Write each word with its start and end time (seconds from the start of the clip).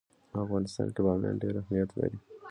په 0.31 0.37
افغانستان 0.45 0.87
کې 0.95 1.01
بامیان 1.05 1.35
ډېر 1.41 1.53
اهمیت 1.61 1.89
لري. 1.99 2.17